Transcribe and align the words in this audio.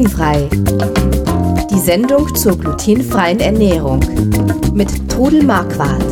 Glutenfrei. 0.00 0.48
Die 1.70 1.78
Sendung 1.78 2.34
zur 2.34 2.56
glutenfreien 2.56 3.38
Ernährung 3.38 4.00
mit 4.72 5.10
Trudel 5.10 5.44
Marquardt. 5.44 6.02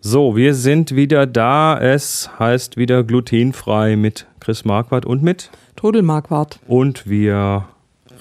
So, 0.00 0.34
wir 0.34 0.54
sind 0.54 0.96
wieder 0.96 1.28
da. 1.28 1.78
Es 1.78 2.28
heißt 2.40 2.76
wieder 2.76 3.04
glutenfrei 3.04 3.94
mit 3.94 4.26
Chris 4.40 4.64
Marquardt 4.64 5.06
und 5.06 5.22
mit 5.22 5.52
Trudel 5.76 6.02
Marquardt. 6.02 6.58
Und 6.66 7.08
wir 7.08 7.68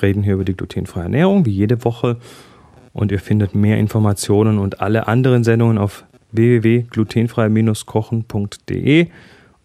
reden 0.03 0.21
hier 0.21 0.35
über 0.35 0.45
die 0.45 0.55
glutenfreie 0.55 1.05
Ernährung, 1.05 1.47
wie 1.47 1.53
jede 1.53 1.83
Woche. 1.83 2.17
Und 2.93 3.11
ihr 3.11 3.19
findet 3.19 3.55
mehr 3.55 3.79
Informationen 3.79 4.59
und 4.59 4.81
alle 4.81 5.07
anderen 5.07 5.43
Sendungen 5.43 5.79
auf 5.79 6.03
www.glutenfrei-kochen.de. 6.31 9.07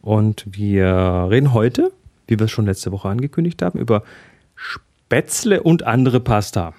Und 0.00 0.46
wir 0.50 1.26
reden 1.28 1.52
heute, 1.52 1.92
wie 2.26 2.38
wir 2.38 2.44
es 2.44 2.50
schon 2.50 2.66
letzte 2.66 2.92
Woche 2.92 3.08
angekündigt 3.08 3.62
haben, 3.62 3.78
über 3.78 4.02
Spätzle 4.54 5.62
und 5.62 5.84
andere 5.84 6.20
Pasta. 6.20 6.74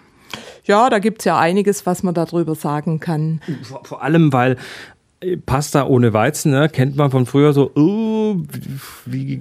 Ja, 0.63 0.89
da 0.89 0.99
gibt 0.99 1.21
es 1.21 1.25
ja 1.25 1.39
einiges, 1.39 1.85
was 1.85 2.03
man 2.03 2.13
darüber 2.13 2.55
sagen 2.55 2.99
kann. 2.99 3.41
Vor, 3.61 3.85
vor 3.85 4.03
allem, 4.03 4.33
weil 4.33 4.57
äh, 5.21 5.37
Pasta 5.37 5.85
ohne 5.85 6.13
Weizen, 6.13 6.51
ne, 6.51 6.69
kennt 6.69 6.95
man 6.95 7.11
von 7.11 7.25
früher 7.25 7.53
so, 7.53 7.71
uh, 7.75 8.43
wie, 9.05 9.39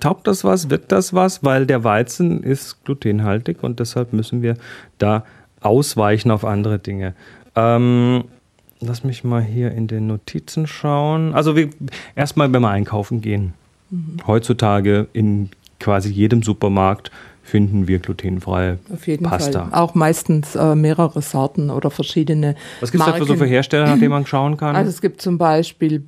taugt 0.00 0.26
das 0.26 0.44
was, 0.44 0.70
wird 0.70 0.90
das 0.90 1.12
was? 1.12 1.44
Weil 1.44 1.66
der 1.66 1.84
Weizen 1.84 2.42
ist 2.42 2.84
glutenhaltig 2.84 3.62
und 3.62 3.80
deshalb 3.80 4.12
müssen 4.12 4.42
wir 4.42 4.56
da 4.98 5.24
ausweichen 5.60 6.30
auf 6.30 6.44
andere 6.44 6.78
Dinge. 6.78 7.14
Ähm, 7.56 8.24
lass 8.80 9.04
mich 9.04 9.24
mal 9.24 9.42
hier 9.42 9.72
in 9.72 9.86
den 9.86 10.06
Notizen 10.06 10.66
schauen. 10.66 11.34
Also 11.34 11.54
erstmal, 12.14 12.52
wenn 12.52 12.62
wir 12.62 12.70
einkaufen 12.70 13.20
gehen. 13.20 13.54
Mhm. 13.94 14.26
Heutzutage 14.26 15.08
in 15.12 15.50
quasi 15.80 16.10
jedem 16.10 16.42
Supermarkt 16.42 17.10
finden 17.42 17.86
wir 17.86 17.98
glutenfreie 17.98 18.78
Auf 18.92 19.06
jeden 19.06 19.24
Pasta. 19.24 19.66
Fall. 19.66 19.78
Auch 19.78 19.94
meistens 19.94 20.56
äh, 20.56 20.74
mehrere 20.74 21.20
Sorten 21.20 21.70
oder 21.70 21.90
verschiedene. 21.90 22.56
Was 22.80 22.90
gibt 22.90 23.04
es 23.04 23.10
da 23.10 23.16
für 23.16 23.26
so 23.26 23.36
für 23.36 23.46
Hersteller, 23.46 23.86
nach 23.86 23.98
denen 23.98 24.10
man 24.10 24.26
schauen 24.26 24.56
kann? 24.56 24.74
Also 24.74 24.88
es 24.88 25.00
gibt 25.00 25.20
zum 25.20 25.36
Beispiel 25.36 26.04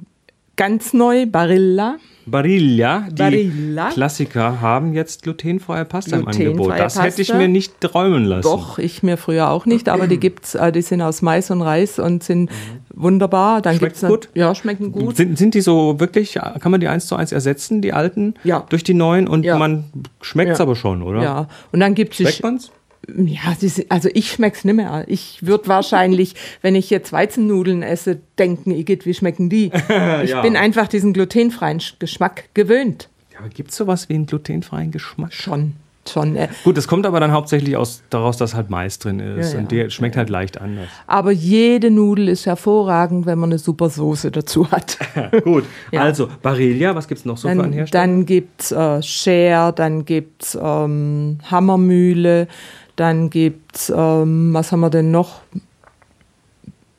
ganz 0.57 0.92
neu 0.92 1.27
Barilla. 1.27 1.97
Barilla, 2.25 3.07
die 3.11 3.14
Barilla. 3.14 3.91
Klassiker 3.91 4.61
haben 4.61 4.95
jetzt 4.95 5.23
glutenfreie 5.23 5.84
Pasta 5.84 6.17
Glutenfreie 6.17 6.47
im 6.47 6.51
Angebot. 6.53 6.73
Das 6.73 6.95
Pasta. 6.95 7.03
hätte 7.03 7.23
ich 7.23 7.33
mir 7.33 7.47
nicht 7.47 7.81
träumen 7.81 8.25
lassen. 8.25 8.42
Doch, 8.42 8.79
ich 8.79 9.05
mir 9.05 9.17
früher 9.17 9.51
auch 9.51 9.64
nicht, 9.67 9.89
aber 9.89 10.09
die 10.09 10.19
gibt's, 10.19 10.57
äh, 10.57 10.73
die 10.73 10.83
sind 10.83 11.03
aus 11.03 11.23
Mais 11.23 11.51
und 11.51 11.62
Reis 11.62 12.01
und 12.01 12.25
sind 12.25 12.51
wunderbar. 12.97 13.62
Dann. 13.62 13.77
Schmeckt's 13.77 14.00
gibt's 14.00 14.12
gut? 14.12 14.28
Ja, 14.34 14.55
schmecken 14.55 14.91
gut. 14.91 15.16
Sind, 15.16 15.39
sind 15.39 15.55
die 15.55 15.61
so 15.61 16.00
wirklich, 16.00 16.34
kann 16.34 16.70
man 16.72 16.80
die 16.80 16.89
eins 16.89 17.06
zu 17.06 17.14
eins 17.14 17.30
ersetzen, 17.30 17.80
die 17.83 17.92
alten, 17.92 18.34
Ja. 18.42 18.66
durch 18.69 18.83
die 18.83 18.94
neuen 18.94 19.28
und 19.28 19.44
Ja. 19.44 19.56
man 19.58 19.84
schmeckt 20.20 20.50
es 20.52 20.58
Ja. 20.58 20.64
aber 20.64 20.75
schon, 20.75 21.02
oder? 21.02 21.22
Ja, 21.22 21.48
und 21.72 21.80
dann 21.80 21.94
gibt's 21.94 22.17
Schmeckt 22.17 22.42
man's? 22.42 22.70
Ja, 23.17 23.55
sind, 23.56 23.89
also 23.92 24.08
ich 24.14 24.33
schmeck's 24.33 24.64
nicht 24.64 24.74
mehr. 24.74 25.05
Ich 25.06 25.47
würde 25.47 25.69
wahrscheinlich, 25.69 26.34
wenn 26.62 26.74
ich 26.74 26.91
jetzt 26.91 27.12
Weizennudeln 27.12 27.83
esse, 27.84 28.19
denken, 28.39 28.72
Igitt, 28.72 29.06
wie 29.06 29.14
schmecken 29.14 29.48
die? 29.48 29.70
Ich 30.24 30.30
Ja. 30.30 30.42
bin 30.42 30.56
einfach 30.56 30.89
diesen 30.89 31.12
glutenfreien 31.12 31.78
Sch- 31.78 31.94
Geschmack 32.00 32.48
gewöhnt. 32.55 33.08
Ja, 33.33 33.41
aber 33.41 33.48
gibt 33.50 33.70
es 33.70 33.77
sowas 33.77 34.08
wie 34.08 34.14
einen 34.14 34.27
glutenfreien 34.27 34.91
Geschmack? 34.91 35.33
Schon, 35.34 35.74
schon. 36.11 36.37
äh, 36.37 36.49
Gut, 36.65 36.77
das 36.77 36.89
kommt 36.89 37.07
aber 37.07 37.21
dann 37.21 37.33
hauptsächlich 37.33 37.77
aus, 37.77 38.03
daraus, 38.11 38.37
dass 38.37 38.55
halt 38.55 38.71
Mais 38.71 38.99
drin 38.99 39.21
ist 39.21 39.53
Ja, 39.53 39.59
und 39.61 39.71
der 39.71 39.91
schmeckt 39.91 40.17
halt 40.17 40.31
leicht 40.31 40.61
anders. 40.61 40.89
Aber 41.07 41.31
jede 41.33 41.91
Nudel 41.91 42.29
ist 42.29 42.47
hervorragend, 42.47 43.27
wenn 43.27 43.39
man 43.39 43.51
eine 43.51 43.59
super 43.59 43.89
Soße 43.91 44.31
dazu 44.31 44.71
hat. 44.71 44.98
Gut, 45.45 45.65
also 45.97 46.29
Barilla, 46.43 46.95
was 46.95 47.09
gibt 47.09 47.21
es 47.21 47.25
noch 47.25 47.37
so 47.37 47.48
für 47.48 47.53
einen 47.53 47.63
Dann, 47.63 47.73
Hersteller? 47.73 48.03
dann 48.05 48.27
gibt's 48.27 48.73
äh, 48.73 49.03
Scher, 49.03 49.73
dann 49.73 50.05
gibt's 50.05 50.59
ähm, 50.61 51.39
Hammermühle, 51.51 52.48
dann 52.97 53.31
gibt's, 53.31 53.92
ähm, 53.95 54.53
was 54.55 54.73
haben 54.73 54.80
wir 54.80 54.91
denn 54.91 55.11
noch? 55.11 55.41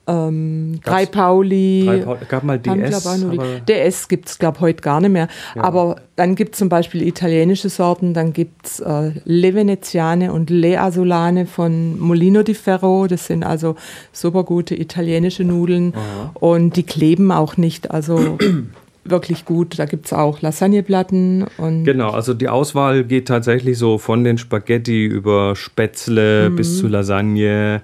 Ähm, 0.08 0.80
Drei 0.84 1.06
Pauli. 1.06 2.04
Gab 2.30 2.44
mal 2.44 2.58
DS, 2.58 3.06
aber- 3.06 3.60
DS 3.68 4.08
gibt 4.08 4.30
es, 4.30 4.40
glaube 4.40 4.58
ich, 4.58 4.62
heute 4.62 4.82
gar 4.82 5.02
nicht 5.02 5.12
mehr. 5.12 5.28
Aber 5.56 5.98
dann 6.16 6.36
gibt 6.36 6.54
es 6.56 6.60
zum 6.60 6.70
Beispiel 6.70 7.06
italienische 7.06 7.70
Sorten, 7.70 8.14
dann 8.14 8.32
gibt 8.34 8.66
es 8.66 8.80
äh, 8.80 9.12
Le 9.26 9.54
Veneziane 9.54 10.32
und 10.32 10.50
Le 10.50 10.80
Asolane 10.82 11.46
von 11.46 12.00
Molino 12.00 12.44
di 12.44 12.54
Ferro. 12.54 13.08
Das 13.08 13.28
sind 13.28 13.44
also 13.44 13.76
super 14.14 14.44
gute 14.44 14.80
italienische 14.80 15.44
Nudeln 15.44 15.94
und 16.36 16.76
die 16.78 16.84
kleben 16.84 17.32
auch 17.32 17.58
nicht. 17.58 17.92
Also 17.92 18.38
wirklich 19.04 19.46
gut. 19.46 19.78
Da 19.80 19.86
gibt 19.86 20.06
es 20.08 20.14
auch 20.14 20.42
Lasagneplatten 20.42 21.46
und 21.58 21.84
Genau, 21.86 22.12
also 22.12 22.34
die 22.34 22.50
Auswahl 22.50 23.04
geht 23.04 23.28
tatsächlich 23.28 23.78
so 23.78 23.98
von 23.98 24.24
den 24.24 24.38
Spaghetti 24.38 25.06
über 25.06 25.56
Spätzle 25.56 26.50
bis 26.50 26.78
zu 26.80 26.88
Lasagne. 26.88 27.82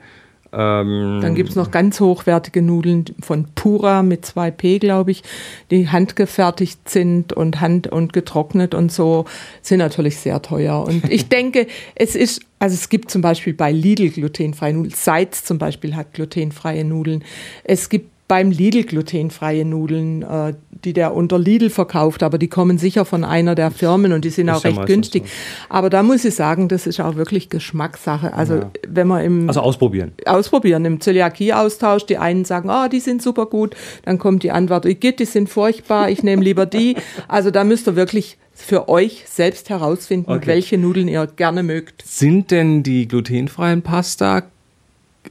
Ähm, 0.53 1.19
Dann 1.22 1.34
gibt 1.34 1.50
es 1.50 1.56
noch 1.56 1.72
ganz 1.72 2.00
hochwertige 2.00 2.62
Nudeln 2.62 3.06
von 3.22 3.47
Pura 3.56 4.03
mit 4.03 4.25
2P, 4.25 4.80
glaube 4.80 5.12
ich, 5.12 5.24
die 5.72 5.90
handgefertigt 5.90 6.88
sind 6.90 7.34
und 7.34 7.59
hand- 7.59 7.88
und 7.88 8.14
getrocknet 8.14 8.75
und 8.75 8.91
so, 8.91 9.25
sind 9.62 9.80
natürlich 9.80 10.18
sehr 10.18 10.41
teuer. 10.41 10.84
Und 10.84 11.03
ich 11.09 11.28
denke, 11.28 11.66
es 11.96 12.16
ist, 12.16 12.41
also 12.59 12.75
es 12.75 12.90
gibt 12.90 13.09
zum 13.09 13.22
Beispiel 13.22 13.53
bei 13.53 13.72
Lidl 13.72 14.09
glutenfreie 14.09 14.74
Nudeln, 14.74 14.94
Seitz 14.96 15.44
zum 15.44 15.58
Beispiel 15.58 15.96
hat 15.96 16.14
glutenfreie 16.14 16.84
Nudeln. 16.84 17.24
Es 17.64 17.90
gibt 17.90 18.12
beim 18.34 18.50
Lidl 18.50 18.82
glutenfreie 18.82 19.64
Nudeln, 19.64 20.24
äh, 20.24 20.56
die 20.84 20.94
der 20.94 21.14
unter 21.14 21.38
Lidl 21.38 21.70
verkauft, 21.70 22.24
aber 22.24 22.40
die 22.40 22.48
kommen 22.48 22.80
sicher 22.80 23.06
von 23.06 23.24
einer 23.24 23.54
der 23.54 23.70
Firmen 23.70 24.12
und 24.12 24.26
die 24.26 24.32
sind 24.32 24.48
Ist 24.48 24.56
auch 24.56 24.64
ja 24.64 24.70
recht 24.72 24.88
günstig. 24.88 25.24
Aber 25.70 25.92
da 25.92 26.02
muss 26.02 26.26
ich 26.26 26.34
sagen, 26.34 26.68
das 26.68 26.88
ist 26.88 27.00
auch 27.00 27.16
wirklich 27.16 27.50
Geschmackssache. 27.50 28.34
Also 28.34 28.56
Ja. 28.56 28.72
wenn 28.88 29.06
man 29.06 29.24
im 29.24 29.48
also 29.50 29.60
ausprobieren. 29.62 30.14
ausprobieren 30.26 30.84
im 30.84 31.00
Zöliakie-Austausch. 31.00 32.08
Die 32.08 32.18
einen 32.18 32.44
sagen, 32.44 32.72
ah, 32.72 32.90
die 32.90 33.02
sind 33.02 33.22
super 33.22 33.46
gut. 33.46 33.76
Dann 34.04 34.18
kommt 34.18 34.42
die 34.42 34.50
Antwort, 34.50 34.86
Igitt, 34.88 35.20
die 35.20 35.26
sind 35.26 35.48
furchtbar, 35.48 36.10
ich 36.10 36.24
nehme 36.24 36.44
lieber 36.44 36.66
die. 36.66 36.96
Also 37.28 37.52
da 37.52 37.64
müsst 37.64 37.88
ihr 37.88 37.96
wirklich 37.96 38.38
für 38.56 38.90
euch 38.90 39.26
selbst 39.28 39.70
herausfinden, 39.70 40.32
Okay. 40.32 40.48
welche 40.48 40.80
Nudeln 40.80 41.08
ihr 41.08 41.28
gerne 41.28 41.62
mögt. 41.62 42.02
Sind 42.04 42.50
denn 42.50 42.82
die 42.82 43.08
glutenfreien 43.08 43.84
Pasta 43.84 44.42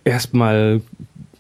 erstmal 0.05 0.83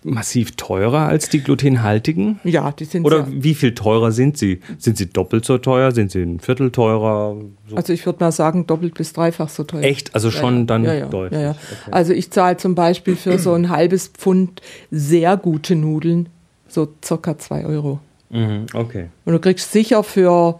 massiv 0.04 0.52
teurer 0.56 1.08
als 1.08 1.28
die 1.28 1.42
glutenhaltigen? 1.42 2.40
Ja, 2.44 2.72
die 2.72 2.84
sind 2.84 3.04
Oder 3.04 3.26
wie 3.30 3.54
viel 3.54 3.74
teurer 3.74 4.12
sind 4.12 4.36
sie? 4.36 4.60
Sind 4.78 4.96
sie 4.96 5.06
doppelt 5.06 5.44
so 5.44 5.58
teuer? 5.58 5.92
Sind 5.92 6.10
sie 6.10 6.22
ein 6.22 6.40
Viertel 6.40 6.70
teurer? 6.70 7.36
So 7.68 7.76
also 7.76 7.92
ich 7.92 8.04
würde 8.06 8.24
mal 8.24 8.32
sagen, 8.32 8.66
doppelt 8.66 8.94
bis 8.94 9.12
dreifach 9.12 9.48
so 9.48 9.64
teuer. 9.64 9.82
Echt? 9.82 10.14
Also 10.14 10.30
schon 10.30 10.60
ja, 10.60 10.64
dann 10.64 10.84
ja, 10.84 10.94
ja, 10.94 11.06
deutlich. 11.06 11.40
Ja. 11.40 11.50
Okay. 11.50 11.90
Also 11.90 12.12
ich 12.12 12.30
zahle 12.30 12.56
zum 12.56 12.74
Beispiel 12.74 13.16
für 13.16 13.38
so 13.38 13.52
ein 13.52 13.68
halbes 13.68 14.08
Pfund 14.08 14.60
sehr 14.90 15.36
gute 15.36 15.76
Nudeln 15.76 16.28
so 16.72 16.88
circa 17.04 17.38
zwei 17.38 17.64
Euro. 17.64 18.00
Mhm, 18.30 18.66
okay. 18.72 19.08
Und 19.24 19.34
du 19.34 19.38
kriegst 19.38 19.72
sicher 19.72 20.02
für 20.02 20.58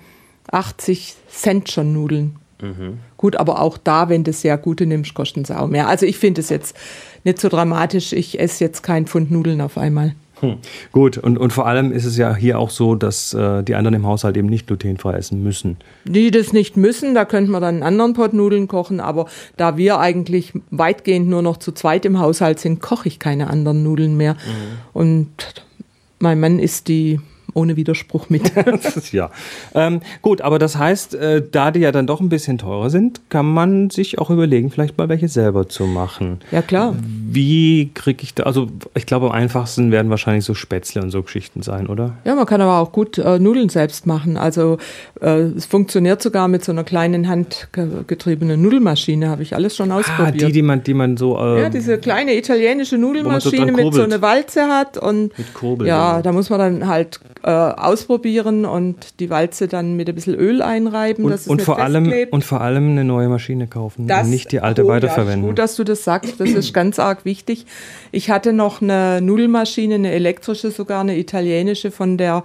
80 0.51 1.15
Cent 1.29 1.71
schon 1.71 1.93
Nudeln. 1.93 2.37
Mhm. 2.63 2.99
Gut, 3.17 3.37
aber 3.37 3.61
auch 3.61 3.77
da, 3.77 4.09
wenn 4.09 4.25
du 4.25 4.33
sehr 4.33 4.57
gute 4.57 4.87
nimmst, 4.87 5.15
kosten 5.15 5.45
sie 5.45 5.59
auch 5.59 5.69
mehr. 5.69 5.89
Also 5.89 6.07
ich 6.07 6.17
finde 6.17 6.41
es 6.41 6.49
jetzt 6.49 6.77
nicht 7.25 7.41
so 7.41 7.49
dramatisch. 7.49 8.13
Ich 8.13 8.39
esse 8.39 8.65
jetzt 8.65 8.83
kein 8.83 9.07
Pfund 9.07 9.31
Nudeln 9.31 9.61
auf 9.61 9.77
einmal. 9.77 10.15
Hm. 10.41 10.59
Gut, 10.91 11.19
und, 11.19 11.39
und 11.39 11.53
vor 11.53 11.67
allem 11.67 11.93
ist 11.93 12.05
es 12.05 12.17
ja 12.17 12.35
hier 12.35 12.59
auch 12.59 12.71
so, 12.71 12.97
dass 12.97 13.33
äh, 13.33 13.63
die 13.63 13.77
anderen 13.77 13.95
im 13.95 14.07
Haushalt 14.07 14.37
eben 14.37 14.49
nicht 14.49 14.67
glutenfrei 14.67 15.15
essen 15.15 15.43
müssen. 15.43 15.77
Die 16.05 16.33
das 16.33 16.53
nicht 16.53 16.77
müssen, 16.77 17.15
da 17.15 17.25
könnte 17.25 17.51
man 17.51 17.63
dann 17.63 17.75
einen 17.77 17.83
anderen 17.85 18.15
Pot 18.15 18.33
Nudeln 18.33 18.67
kochen. 18.67 18.99
Aber 18.99 19.27
da 19.57 19.77
wir 19.77 20.01
eigentlich 20.01 20.53
weitgehend 20.71 21.29
nur 21.29 21.43
noch 21.43 21.59
zu 21.59 21.73
zweit 21.73 22.05
im 22.05 22.19
Haushalt 22.19 22.59
sind, 22.59 22.81
koche 22.81 23.09
ich 23.09 23.21
keine 23.21 23.51
anderen 23.51 23.85
Nudeln 23.85 24.17
mehr. 24.17 24.37
Und 24.93 25.29
mein 26.19 26.41
Mann 26.41 26.59
isst 26.59 26.89
die 26.89 27.21
ohne 27.55 27.77
Widerspruch 27.77 28.29
mit. 28.31 28.53
ja. 29.13 29.31
Ähm, 29.75 30.01
gut, 30.23 30.41
aber 30.41 30.59
das 30.59 30.77
heißt, 30.77 31.15
äh, 31.15 31.43
da 31.51 31.71
die 31.71 31.81
ja 31.81 31.93
dann 31.93 32.07
doch 32.07 32.21
ein 32.21 32.29
bisschen 32.29 32.59
teurer 32.59 32.91
sind, 32.91 33.21
kann 33.31 33.47
man 33.47 33.91
sich 33.91 34.19
auch 34.19 34.31
überlegen, 34.31 34.71
vielleicht 34.71 34.97
mal 34.99 35.09
welche 35.09 35.29
selber 35.29 35.69
zu 35.69 35.85
machen. 35.85 36.41
ja, 36.51 36.63
klar. 36.63 36.95
Wie 37.35 37.91
kriege 37.95 38.23
ich 38.23 38.35
da, 38.35 38.43
also 38.45 38.69
ich 38.95 39.07
glaube, 39.07 39.27
am 39.27 39.33
einfachsten 39.33 39.91
werden 39.91 40.11
wahrscheinlich 40.11 40.45
so 40.45 40.55
Spätzle 40.55 41.03
und 41.03 41.11
so 41.11 41.23
Geschichten 41.23 41.63
sein, 41.63 41.87
oder? 41.87 42.15
Ja, 42.25 42.35
man 42.35 42.47
kann 42.47 42.61
aber 42.61 42.79
auch 42.79 42.93
gut 42.93 43.19
äh, 43.19 43.39
Nudeln 43.39 43.69
selbst 43.69 44.07
machen. 44.07 44.37
Also 44.37 44.79
äh, 45.21 45.41
es 45.57 45.67
funktioniert 45.67 46.23
sogar 46.23 46.49
mit 46.49 46.65
so 46.65 46.73
einer 46.73 46.85
kleinen 46.85 47.29
handgetriebenen 47.29 48.61
Nudelmaschine. 48.61 49.29
Habe 49.29 49.43
ich 49.43 49.55
alles 49.55 49.77
schon 49.77 49.91
Ah, 49.91 49.99
ausprobiert. 49.99 50.41
die, 50.49 50.53
die 50.53 50.63
man, 50.63 50.83
die 50.83 50.95
man 50.95 51.17
so. 51.17 51.37
Ja, 51.39 51.69
diese 51.69 51.99
kleine 51.99 52.35
italienische 52.37 52.97
so 52.97 53.01
Nudelmaschine 53.01 53.67
dran 53.73 53.75
mit 53.85 53.95
so 53.95 54.03
einer 54.03 54.21
Walze 54.23 54.63
hat 54.69 54.99
und 54.99 55.37
Mit 55.39 55.55
Kurbel, 55.55 55.87
ja, 55.87 56.13
genau. 56.13 56.23
da 56.23 56.33
muss 56.33 56.51
man 56.51 56.59
dann 56.59 56.87
halt 56.87 57.21
äh, 57.45 57.51
ausprobieren 57.51 58.65
und 58.65 59.19
die 59.21 59.29
Walze 59.31 59.67
dann 59.69 59.95
mit 59.97 60.09
ein 60.09 60.15
bisschen 60.15 60.35
Öl 60.35 60.63
einreiben, 60.63 61.25
Und, 61.25 61.47
und, 61.49 61.63
vor 61.63 61.79
allem, 61.81 62.13
und 62.31 62.45
vor 62.45 62.61
allem 62.61 62.91
eine 62.91 63.05
neue 63.05 63.29
Maschine 63.29 63.67
kaufen 63.67 64.07
Das- 64.07 64.25
und 64.25 64.31
nicht 64.31 64.53
die 64.53 64.61
alte 64.61 64.85
oh, 64.85 64.89
weiterverwenden. 64.89 65.43
Ja, 65.43 65.49
gut, 65.49 65.59
dass 65.59 65.77
du 65.77 65.85
das 65.85 66.05
sagst. 66.05 66.39
Das 66.41 66.51
ist 66.51 66.73
ganz 66.73 66.99
arg 66.99 67.25
wichtig. 67.25 67.67
Ich 68.13 68.31
hatte 68.31 68.53
noch 68.53 68.81
eine 68.81 69.21
Nudelmaschine, 69.21 69.97
eine 69.97 70.13
elektrische, 70.13 70.71
sogar 70.71 71.01
eine 71.01 71.19
italienische 71.19 71.91
von 71.91 72.17
der 72.17 72.45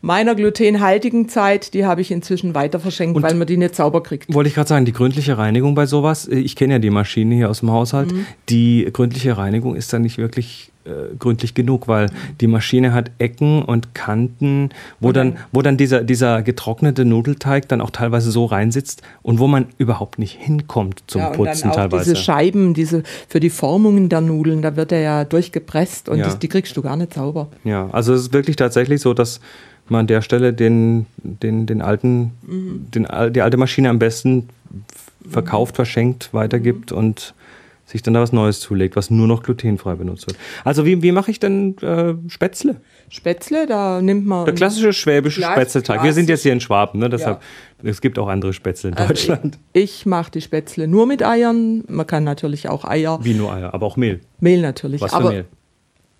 meiner 0.00 0.34
glutenhaltigen 0.34 1.28
Zeit. 1.28 1.74
Die 1.74 1.84
habe 1.84 2.00
ich 2.00 2.10
inzwischen 2.10 2.54
weiter 2.54 2.80
verschenkt, 2.80 3.16
Und- 3.16 3.22
weil 3.22 3.34
man 3.34 3.46
die 3.46 3.56
nicht 3.56 3.74
sauber 3.76 4.02
kriegt. 4.02 4.32
Wollte 4.32 4.48
ich 4.48 4.54
gerade 4.54 4.68
sagen, 4.68 4.84
die 4.84 4.92
gründliche 4.92 5.36
Reinigung 5.38 5.74
bei 5.74 5.86
sowas, 5.86 6.26
äh, 6.26 6.36
ich 6.38 6.56
kenne 6.56 6.74
ja 6.74 6.78
die 6.78 6.90
Maschine 6.90 7.34
hier 7.34 7.50
aus 7.50 7.60
dem 7.60 7.70
Haushalt, 7.70 8.12
Mhm. 8.12 8.26
die 8.48 8.88
gründliche 8.92 9.36
Reinigung 9.36 9.74
ist 9.76 9.92
dann 9.92 10.02
nicht 10.02 10.18
wirklich 10.18 10.70
äh, 10.88 11.14
gründlich 11.18 11.54
genug, 11.54 11.86
weil 11.86 12.10
die 12.40 12.46
Maschine 12.46 12.92
hat 12.94 13.10
Ecken 13.18 13.62
und 13.62 13.94
Kanten, 13.94 14.70
wo 15.00 15.12
dann, 15.12 15.36
wo 15.52 15.62
dann 15.62 15.76
dieser, 15.76 16.02
dieser 16.02 16.42
getrocknete 16.42 17.04
Nudelteig 17.04 17.68
dann 17.68 17.80
auch 17.80 17.90
teilweise 17.90 18.30
so 18.30 18.46
reinsitzt 18.46 19.02
und 19.22 19.38
wo 19.38 19.46
man 19.46 19.66
überhaupt 19.78 20.18
nicht 20.18 20.32
hinkommt 20.40 21.02
zum 21.06 21.20
ja, 21.20 21.28
und 21.28 21.36
Putzen 21.36 21.62
dann 21.62 21.70
auch 21.70 21.76
teilweise. 21.76 22.04
diese 22.12 22.16
Scheiben, 22.22 22.74
diese 22.74 23.02
für 23.28 23.40
die 23.40 23.50
Formungen 23.50 24.08
der 24.08 24.20
Nudeln, 24.22 24.62
da 24.62 24.74
wird 24.76 24.90
er 24.92 25.00
ja 25.00 25.24
durchgepresst 25.24 26.08
und 26.08 26.18
Ja. 26.18 26.24
das, 26.24 26.38
die 26.38 26.48
kriegst 26.48 26.76
du 26.76 26.82
gar 26.82 26.96
nicht 26.96 27.14
sauber. 27.14 27.48
Ja, 27.64 27.88
also 27.92 28.14
es 28.14 28.22
ist 28.22 28.32
wirklich 28.32 28.56
tatsächlich 28.56 29.00
so, 29.00 29.14
dass 29.14 29.40
man 29.88 30.00
an 30.00 30.06
der 30.06 30.22
Stelle 30.22 30.52
den, 30.52 31.06
den, 31.22 31.66
den 31.66 31.80
alten, 31.82 32.32
den, 32.42 33.06
al- 33.06 33.30
die 33.30 33.42
alte 33.42 33.56
Maschine 33.56 33.88
am 33.90 33.98
besten 33.98 34.48
verkauft, 35.30 35.76
verschenkt, 35.76 36.30
weitergibt 36.32 36.92
und 36.92 37.34
sich 37.90 38.02
dann 38.02 38.12
da 38.14 38.20
was 38.20 38.32
Neues 38.32 38.60
zulegt, 38.60 38.96
was 38.96 39.10
nur 39.10 39.26
noch 39.26 39.42
glutenfrei 39.42 39.94
benutzt 39.94 40.26
wird. 40.26 40.36
Also 40.62 40.84
wie, 40.84 41.02
wie 41.02 41.10
mache 41.10 41.30
ich 41.30 41.40
denn 41.40 41.76
äh, 41.78 42.14
Spätzle? 42.28 42.76
Spätzle, 43.08 43.66
da 43.66 44.02
nimmt 44.02 44.26
man 44.26 44.44
Der 44.44 44.54
klassische 44.54 44.92
schwäbische 44.92 45.40
Klass- 45.40 45.52
Spätzleteig. 45.54 46.02
Wir 46.02 46.12
sind 46.12 46.28
jetzt 46.28 46.42
hier 46.42 46.52
in 46.52 46.60
Schwaben, 46.60 46.98
ne? 47.00 47.08
deshalb 47.08 47.40
Ja. 47.82 47.88
es 47.90 48.02
gibt 48.02 48.18
auch 48.18 48.28
andere 48.28 48.52
Spätzle 48.52 48.90
in 48.90 48.96
Also 48.96 49.08
Deutschland. 49.08 49.58
Ich, 49.72 49.82
ich 50.00 50.06
mache 50.06 50.30
die 50.30 50.42
Spätzle 50.42 50.86
nur 50.86 51.06
mit 51.06 51.22
Eiern. 51.24 51.82
Man 51.88 52.06
kann 52.06 52.24
natürlich 52.24 52.68
auch 52.68 52.84
Eier, 52.84 53.18
Wie 53.24 53.32
nur 53.32 53.52
Eier, 53.54 53.72
aber 53.72 53.86
auch 53.86 53.96
Mehl. 53.96 54.20
Mehl 54.40 54.60
natürlich, 54.60 55.00
Was 55.00 55.10
für 55.12 55.16
aber 55.16 55.30
Mehl? 55.30 55.44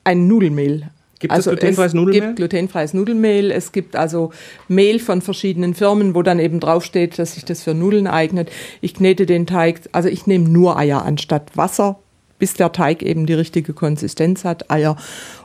ein 0.05 0.27
Nudelmehl. 0.27 0.89
Gibt 1.19 1.37
es 1.37 1.45
glutenfreies 1.45 1.89
es 1.89 1.95
Nudelmehl? 1.95 2.21
gibt 2.21 2.37
glutenfreies 2.37 2.95
Nudelmehl. 2.95 3.51
Es 3.51 3.73
gibt 3.73 3.97
also 3.97 4.31
Mehl 4.69 5.01
von 5.01 5.21
verschiedenen 5.21 5.75
Firmen, 5.75 6.15
wo 6.15 6.23
dann 6.23 6.39
eben 6.39 6.61
draufsteht, 6.61 7.19
dass 7.19 7.35
sich 7.35 7.45
das 7.45 7.63
für 7.63 7.75
Nudeln 7.75 8.07
eignet. 8.07 8.51
Ich 8.81 8.95
knete 8.95 9.27
den 9.27 9.47
Teig, 9.47 9.81
also 9.93 10.09
ich 10.09 10.27
nehme 10.27 10.49
nur 10.49 10.79
Eier 10.79 11.05
anstatt 11.05 11.57
Wasser, 11.57 11.99
bis 12.39 12.55
der 12.55 12.71
Teig 12.71 13.03
eben 13.03 13.27
die 13.27 13.35
richtige 13.35 13.73
Konsistenz 13.73 14.45
hat, 14.45 14.71
Eier. 14.71 14.97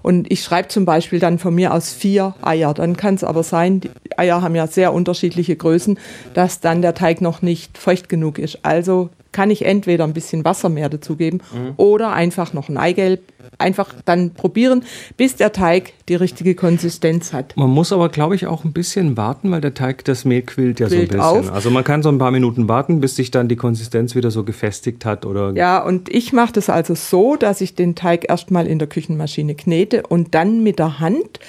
Und 0.04 0.31
ich 0.31 0.44
schreibe 0.44 0.68
zum 0.68 0.86
Beispiel 0.86 1.20
dann 1.20 1.40
von 1.40 1.56
mir 1.56 1.74
aus 1.74 1.92
vier 1.92 2.36
Eier. 2.44 2.74
Dann 2.75 2.96
kann 2.96 3.16
es 3.16 3.24
aber 3.24 3.42
sein, 3.42 3.81
die 3.81 3.90
Eier 4.16 4.44
haben 4.44 4.56
ja 4.56 4.68
sehr 4.68 4.94
unterschiedliche 4.94 5.56
Größen, 5.56 5.98
dass 6.36 6.60
dann 6.60 6.84
der 6.84 6.94
Teig 6.94 7.22
noch 7.22 7.42
nicht 7.42 7.80
feucht 7.80 8.10
genug 8.10 8.38
ist. 8.38 8.60
Also 8.62 9.10
kann 9.33 9.51
ich 9.51 9.65
entweder 9.65 10.06
ein 10.06 10.13
bisschen 10.13 10.45
Wasser 10.45 10.69
mehr 10.69 10.88
dazugeben 10.88 11.41
oder 11.75 12.13
einfach 12.13 12.53
noch 12.53 12.69
ein 12.69 12.77
Eigelb. 12.77 13.21
Einfach 13.57 13.94
dann 14.06 14.33
probieren, 14.33 14.83
bis 15.18 15.35
der 15.35 15.51
Teig 15.51 15.91
die 16.07 16.15
richtige 16.15 16.56
Konsistenz 16.56 17.33
hat. 17.33 17.57
Man 17.57 17.69
muss 17.69 17.91
aber, 17.91 18.07
glaube 18.07 18.35
ich, 18.35 18.47
auch 18.47 18.63
ein 18.63 18.71
bisschen 18.71 19.18
warten, 19.18 19.51
weil 19.51 19.59
der 19.59 19.74
Teig, 19.74 20.06
das 20.06 20.24
Mehl 20.24 20.44
quillt 20.44 20.80
ja 20.80 20.88
Quillt 20.88 21.12
so 21.12 21.18
ein 21.18 21.21
bisschen. 21.33 21.50
auf. 21.50 21.53
Also 21.53 21.69
man 21.69 21.83
kann 21.83 22.01
so 22.03 22.09
ein 22.09 22.18
paar 22.18 22.31
Minuten 22.31 22.69
warten, 22.69 23.01
bis 23.01 23.18
sich 23.18 23.31
dann 23.31 23.50
die 23.50 23.57
Konsistenz 23.57 24.15
wieder 24.15 24.31
so 24.31 24.44
gefestigt 24.44 25.03
hat 25.03 25.25
oder 25.25 25.51
Ja, 25.56 25.83
und 25.83 26.07
ich 26.07 26.31
mache 26.31 26.53
das 26.53 26.69
also 26.69 26.95
so, 26.95 27.36
dass 27.36 27.59
ich 27.59 27.75
den 27.75 27.95
Teig 27.95 28.29
erstmal 28.29 28.65
in 28.65 28.79
der 28.79 28.88
Küchenmaschine 28.88 29.56
knete 29.56 30.03
und 30.07 30.33
dann 30.36 30.63
mit 30.63 30.79
der 30.79 31.00
Hand, 31.00 31.39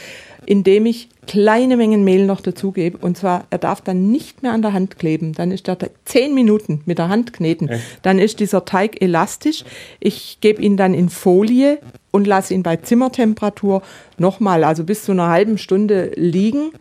indem 0.46 0.86
ich 0.86 1.08
kleine 1.26 1.76
Mengen 1.76 2.04
Mehl 2.04 2.26
noch 2.26 2.40
dazugebe. 2.40 2.98
Und 2.98 3.16
zwar, 3.16 3.46
er 3.50 3.58
darf 3.58 3.80
dann 3.80 4.10
nicht 4.10 4.42
mehr 4.42 4.52
an 4.52 4.62
der 4.62 4.72
Hand 4.72 4.98
kleben. 4.98 5.32
Dann 5.32 5.50
ist 5.50 5.66
Teig 5.66 5.90
zehn 6.04 6.34
Minuten 6.34 6.82
mit 6.86 6.98
der 6.98 7.08
Hand 7.08 7.32
kneten. 7.32 7.70
Dann 8.02 8.18
ist 8.18 8.40
dieser 8.40 8.64
Teig 8.64 9.00
elastisch. 9.00 9.64
Ich 10.00 10.38
gebe 10.40 10.62
ihn 10.62 10.76
dann 10.76 10.94
in 10.94 11.08
Folie 11.08 11.78
und 12.10 12.26
lasse 12.26 12.54
ihn 12.54 12.62
bei 12.62 12.76
Zimmertemperatur 12.76 13.82
nochmal, 14.18 14.64
also 14.64 14.84
bis 14.84 15.04
zu 15.04 15.12
einer 15.12 15.28
halben 15.28 15.58
Stunde 15.58 16.12
liegen 16.14 16.72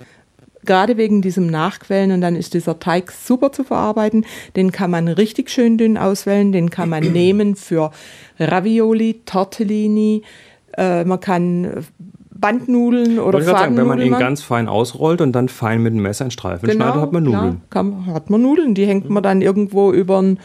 gerade 0.66 0.98
wegen 0.98 1.22
diesem 1.22 1.48
Nachquellen 1.48 2.12
und 2.12 2.22
dann 2.22 2.36
ist 2.36 2.54
dieser 2.54 2.80
Teig 2.80 3.12
super 3.12 3.52
zu 3.52 3.64
verarbeiten. 3.64 4.26
Den 4.56 4.72
kann 4.72 4.92
man 4.92 5.08
richtig 5.08 5.50
schön 5.50 5.78
dünn 5.78 5.98
auswählen, 5.98 6.52
den 6.52 6.70
kann 6.70 6.90
man 6.90 7.04
nehmen 7.12 7.56
für 7.56 7.92
Ravioli, 8.40 9.22
Tortellini, 9.26 10.24
äh, 10.78 11.04
man 11.04 11.20
kann 11.20 11.86
Bandnudeln 12.44 13.20
oder 13.20 13.40
ich 13.40 13.46
sagen, 13.46 13.78
wenn 13.78 13.88
man 13.88 14.02
ihn 14.02 14.12
ganz 14.12 14.44
fein 14.44 14.68
ausrollt 14.68 15.22
und 15.22 15.32
dann 15.32 15.48
fein 15.48 15.82
mit 15.82 15.94
dem 15.94 16.02
Messer 16.02 16.26
in 16.26 16.32
Streifen 16.32 16.68
Genau, 16.68 16.84
schneidet, 16.84 17.02
hat 17.02 17.14
man 17.14 17.24
Nudeln. 17.24 17.62
Kann, 17.70 18.06
hat 18.08 18.30
man 18.30 18.42
Nudeln, 18.42 18.76
die 18.76 18.86
hängt 18.86 19.10
man 19.10 19.24
dann 19.24 19.42
irgendwo 19.42 19.94
über 19.94 20.22
ein, 20.22 20.40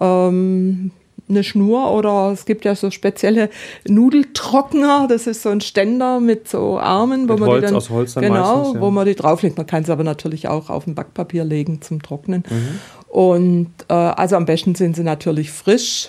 ähm, 0.00 0.90
eine 1.28 1.44
Schnur 1.44 1.90
oder 1.92 2.30
es 2.32 2.46
gibt 2.46 2.64
ja 2.64 2.74
so 2.74 2.90
spezielle 2.90 3.50
Nudeltrockner, 3.86 5.06
das 5.06 5.26
ist 5.26 5.42
so 5.42 5.50
ein 5.50 5.60
Ständer 5.60 6.18
mit 6.18 6.48
so 6.48 6.78
Armen, 6.78 7.28
wo 7.28 7.34
Mit 7.34 7.40
man 7.40 7.48
Holz, 7.50 7.60
die 7.60 7.66
dann 7.66 7.76
aus 7.76 7.90
Holz 7.90 8.14
dann 8.14 8.24
genau, 8.24 8.56
meistens, 8.56 8.74
ja. 8.76 8.80
wo 8.80 8.90
man 8.90 9.04
die 9.04 9.14
drauflegt. 9.14 9.58
Man 9.58 9.66
kann 9.66 9.82
es 9.82 9.90
aber 9.90 10.02
natürlich 10.02 10.48
auch 10.48 10.70
auf 10.70 10.86
ein 10.86 10.94
Backpapier 10.94 11.44
legen 11.44 11.82
zum 11.82 12.00
Trocknen. 12.00 12.44
Mhm. 12.48 12.80
Und 13.08 13.70
äh, 13.88 13.92
also 13.92 14.36
am 14.36 14.46
besten 14.46 14.74
sind 14.76 14.96
sie 14.96 15.04
natürlich 15.04 15.52
frisch 15.52 16.08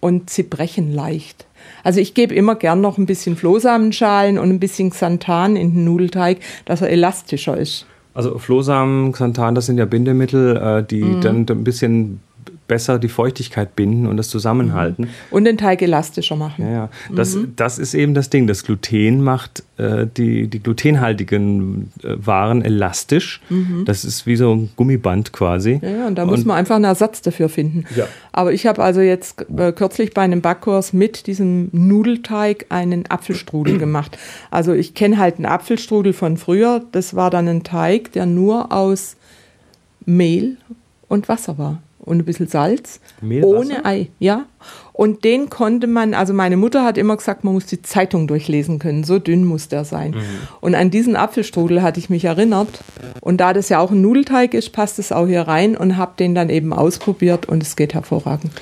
und 0.00 0.30
sie 0.30 0.44
brechen 0.44 0.94
leicht. 0.94 1.44
Also 1.84 2.00
ich 2.00 2.14
gebe 2.14 2.34
immer 2.34 2.54
gern 2.54 2.80
noch 2.80 2.98
ein 2.98 3.06
bisschen 3.06 3.36
Flohsamenschalen 3.36 4.38
und 4.38 4.50
ein 4.50 4.60
bisschen 4.60 4.90
Xanthan 4.90 5.56
in 5.56 5.74
den 5.74 5.84
Nudelteig, 5.84 6.38
dass 6.64 6.82
er 6.82 6.90
elastischer 6.90 7.56
ist. 7.56 7.86
Also 8.14 8.38
Flohsamen, 8.38 9.12
Xanthan, 9.12 9.54
das 9.54 9.66
sind 9.66 9.78
ja 9.78 9.86
Bindemittel, 9.86 10.56
äh, 10.56 10.82
die 10.86 11.02
Mhm. 11.02 11.20
dann 11.22 11.46
ein 11.48 11.64
bisschen 11.64 12.20
besser 12.72 12.98
die 12.98 13.10
Feuchtigkeit 13.10 13.76
binden 13.76 14.06
und 14.06 14.16
das 14.16 14.30
zusammenhalten. 14.30 15.10
Und 15.30 15.44
den 15.44 15.58
Teig 15.58 15.82
elastischer 15.82 16.36
machen. 16.36 16.64
Ja, 16.64 16.72
ja. 16.72 16.88
Das, 17.14 17.34
Mhm. 17.34 17.52
das 17.54 17.78
ist 17.78 17.92
eben 17.92 18.14
das 18.14 18.30
Ding. 18.30 18.46
Das 18.46 18.64
Gluten 18.64 19.22
macht 19.22 19.62
äh, 19.76 20.06
die, 20.16 20.48
die 20.48 20.62
glutenhaltigen 20.62 21.92
äh, 22.02 22.14
Waren 22.16 22.62
elastisch. 22.64 23.42
Das 23.84 24.06
ist 24.06 24.24
wie 24.24 24.36
so 24.36 24.54
ein 24.54 24.70
Gummiband 24.76 25.34
quasi. 25.34 25.74
Mhm. 25.74 25.80
Ja, 25.82 25.90
ja, 25.90 26.06
und 26.06 26.14
da 26.16 26.24
muss 26.24 26.46
man 26.46 26.56
einfach 26.56 26.76
einen 26.76 26.86
Ersatz 26.86 27.20
dafür 27.20 27.50
finden. 27.50 27.84
Ja. 27.94 28.06
Aber 28.32 28.54
ich 28.54 28.66
habe 28.66 28.82
also 28.82 29.02
jetzt 29.02 29.44
äh, 29.54 29.72
kürzlich 29.72 30.14
bei 30.14 30.22
einem 30.22 30.40
Backkurs 30.40 30.94
mit 30.94 31.26
diesem 31.26 31.68
Nudelteig 31.72 32.64
einen 32.70 33.04
Apfelstrudel 33.10 33.76
gemacht. 33.86 34.16
Also 34.50 34.72
ich 34.72 34.94
kenne 34.94 35.18
halt 35.18 35.36
einen 35.36 35.44
Apfelstrudel 35.44 36.14
von 36.14 36.38
früher. 36.38 36.82
Das 36.92 37.14
war 37.14 37.28
dann 37.28 37.48
ein 37.48 37.64
Teig, 37.64 38.12
der 38.12 38.24
nur 38.24 38.72
aus 38.72 39.16
Mehl 40.06 40.56
und 41.08 41.28
Wasser 41.28 41.58
war. 41.58 41.82
Und 42.04 42.18
ein 42.18 42.24
bisschen 42.24 42.48
Salz. 42.48 43.00
Mehl, 43.20 43.44
ohne? 43.44 43.84
Ei, 43.84 44.08
ja. 44.18 44.46
Und 44.92 45.24
den 45.24 45.50
konnte 45.50 45.86
man, 45.86 46.14
also 46.14 46.34
meine 46.34 46.56
Mutter 46.56 46.84
hat 46.84 46.98
immer 46.98 47.16
gesagt, 47.16 47.44
man 47.44 47.54
muss 47.54 47.66
die 47.66 47.80
Zeitung 47.80 48.26
durchlesen 48.26 48.78
können. 48.78 49.04
So 49.04 49.18
dünn 49.18 49.44
muss 49.44 49.68
der 49.68 49.84
sein. 49.84 50.10
Mhm. 50.10 50.22
Und 50.60 50.74
an 50.74 50.90
diesen 50.90 51.14
Apfelstrudel 51.14 51.80
hatte 51.80 52.00
ich 52.00 52.10
mich 52.10 52.24
erinnert. 52.24 52.82
Und 53.20 53.40
da 53.40 53.52
das 53.52 53.68
ja 53.68 53.78
auch 53.78 53.92
ein 53.92 54.02
Nudelteig 54.02 54.52
ist, 54.52 54.72
passt 54.72 54.98
es 54.98 55.12
auch 55.12 55.26
hier 55.26 55.42
rein 55.42 55.76
und 55.76 55.96
habe 55.96 56.12
den 56.18 56.34
dann 56.34 56.50
eben 56.50 56.72
ausprobiert 56.72 57.46
und 57.46 57.62
es 57.62 57.76
geht 57.76 57.94
hervorragend. 57.94 58.52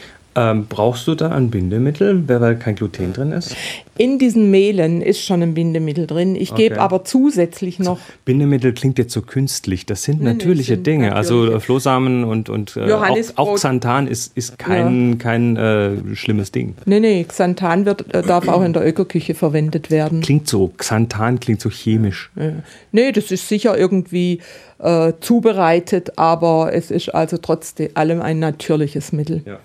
Ähm, 0.41 0.67
brauchst 0.69 1.07
du 1.07 1.15
da 1.15 1.31
ein 1.33 1.51
Bindemittel, 1.51 2.27
weil 2.27 2.57
kein 2.57 2.75
Gluten 2.75 3.13
drin 3.13 3.33
ist? 3.33 3.55
In 3.99 4.19
diesen 4.19 4.51
Mehlen 4.51 5.03
ist 5.03 5.23
schon 5.23 5.43
ein 5.43 5.53
Bindemittel 5.53 6.07
drin. 6.07 6.35
Ich 6.35 6.55
gebe 6.55 6.77
Okay. 6.77 6.83
aber 6.83 7.05
zusätzlich 7.05 7.79
noch 7.79 7.99
Bindemittel 8.25 8.73
klingt 8.73 8.99
jetzt 8.99 9.13
so 9.13 9.21
künstlich. 9.21 9.85
Das 9.85 10.05
sind 10.05 10.21
nee, 10.23 10.33
natürliche 10.33 10.77
sind 10.77 10.87
Dinge. 10.87 11.15
Also 11.15 11.35
natürliche. 11.35 11.57
äh, 11.57 11.61
Flohsamen 11.61 12.25
und, 12.25 12.49
und 12.49 12.77
äh, 12.79 12.91
auch, 12.91 13.17
auch 13.37 13.55
Xanthan 13.57 14.07
ist, 14.07 14.35
ist 14.35 14.59
kein, 14.59 15.19
kein 15.19 15.57
äh, 15.57 16.15
schlimmes 16.15 16.53
Ding. 16.53 16.75
Nee, 16.87 17.01
nee, 17.01 17.25
Xanthan 17.25 17.85
wird, 17.85 18.15
äh, 18.15 18.23
darf 18.23 18.49
auch 18.49 18.63
in 18.63 18.73
der 18.73 18.87
Ökoküche 18.87 19.35
verwendet 19.35 19.91
werden. 19.91 20.23
Klingt 20.23 20.49
so, 20.49 20.73
Xanthan 20.79 21.39
klingt 21.39 21.61
so 21.61 21.69
chemisch. 21.69 22.31
Ja. 22.37 22.53
Nee, 22.93 23.13
das 23.13 23.31
ist 23.31 23.47
sicher 23.47 23.77
irgendwie 23.77 24.41
äh, 24.79 25.13
zubereitet, 25.21 26.17
aber 26.17 26.71
es 26.73 26.91
ist 26.91 27.11
also 27.11 27.37
trotz 27.37 27.75
allem 27.95 28.23
ein 28.23 28.39
natürliches 28.39 29.13
Mittel. 29.13 29.43
Ja. 29.45 29.59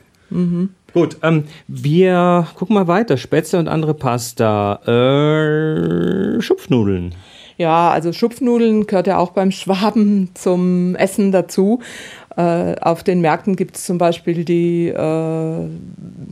Gut, 0.94 1.18
ähm, 1.24 1.44
wir 1.68 2.48
gucken 2.56 2.76
mal 2.76 2.88
weiter. 2.88 3.18
Spätzle 3.18 3.60
und 3.60 3.68
andere 3.68 3.94
Pasta. 3.94 4.76
Äh, 4.86 6.42
Schupfnudeln. 6.42 7.14
Ja, 7.58 7.90
also 7.90 8.12
Schupfnudeln 8.12 8.86
gehört 8.86 9.08
ja 9.08 9.18
auch 9.18 9.32
beim 9.32 9.52
Schwaben 9.52 10.30
zum 10.34 10.96
Essen 10.96 11.32
dazu. 11.32 11.82
Äh, 12.38 12.76
auf 12.82 13.04
den 13.04 13.22
Märkten 13.22 13.56
gibt 13.56 13.78
es 13.78 13.86
zum 13.86 13.98
Beispiel 13.98 14.44
die 14.44 14.88
äh, 14.88 15.70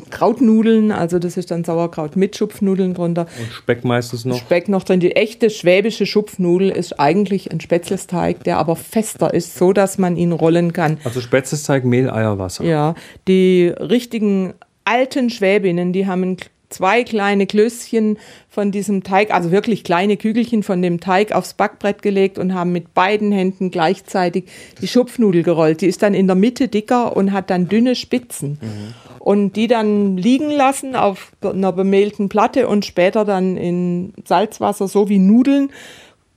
Krautnudeln, 0.10 0.92
also 0.92 1.18
das 1.18 1.38
ist 1.38 1.50
dann 1.52 1.64
Sauerkraut 1.64 2.16
mit 2.18 2.36
Schupfnudeln 2.36 2.94
drunter. 2.94 3.26
Und 3.40 3.52
Speck 3.54 3.86
meistens 3.86 4.26
noch. 4.26 4.38
Speck 4.38 4.68
noch 4.68 4.84
drin. 4.84 5.00
Die 5.00 5.16
echte 5.16 5.50
schwäbische 5.50 6.06
Schupfnudel 6.06 6.70
ist 6.70 7.00
eigentlich 7.00 7.52
ein 7.52 7.62
Spätzlesteig, 7.62 8.44
der 8.44 8.58
aber 8.58 8.76
fester 8.76 9.34
ist, 9.34 9.58
so 9.58 9.72
dass 9.72 9.98
man 9.98 10.18
ihn 10.18 10.34
rollen 10.34 10.74
kann. 10.74 10.98
Also 11.06 11.22
Spätzlesteig, 11.22 11.86
Mehl, 11.86 12.10
Eier, 12.10 12.38
Wasser. 12.38 12.66
Ja, 12.66 12.96
die 13.28 13.68
richtigen 13.68 14.54
alten 14.84 15.30
Schwäbinnen, 15.30 15.94
die 15.94 16.06
haben 16.06 16.24
einen 16.24 16.38
zwei 16.74 17.04
kleine 17.04 17.48
Klößchen 17.48 18.18
von 18.50 18.72
diesem 18.72 19.04
Teig, 19.04 19.34
also 19.34 19.52
wirklich 19.52 19.84
kleine 19.84 20.18
Kügelchen 20.18 20.64
von 20.64 20.82
dem 20.82 21.00
Teig 21.00 21.32
aufs 21.32 21.54
Backbrett 21.54 22.02
gelegt 22.02 22.38
und 22.38 22.54
haben 22.54 22.72
mit 22.72 22.94
beiden 22.94 23.32
Händen 23.32 23.72
gleichzeitig 23.72 24.46
die 24.82 24.88
Schupfnudel 24.88 25.44
gerollt. 25.44 25.82
Die 25.82 25.88
ist 25.88 26.04
dann 26.04 26.14
in 26.14 26.28
der 26.28 26.36
Mitte 26.36 26.68
dicker 26.68 27.16
und 27.16 27.32
hat 27.32 27.50
dann 27.50 27.70
dünne 27.70 27.96
Spitzen. 27.96 28.58
Mhm. 28.62 28.94
Und 29.20 29.56
die 29.56 29.68
dann 29.68 30.18
liegen 30.18 30.50
lassen 30.50 30.96
auf 30.98 31.32
einer 31.42 31.72
bemehlten 31.72 32.28
Platte 32.28 32.68
und 32.68 32.86
später 32.86 33.24
dann 33.24 33.56
in 33.56 34.14
Salzwasser, 34.26 34.90
so 34.90 35.08
wie 35.08 35.20
Nudeln, 35.20 35.70